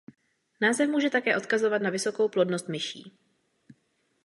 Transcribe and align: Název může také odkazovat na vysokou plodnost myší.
Název 0.61 0.89
může 0.89 1.09
také 1.09 1.37
odkazovat 1.37 1.81
na 1.81 1.89
vysokou 1.89 2.29
plodnost 2.29 2.67
myší. 2.69 3.17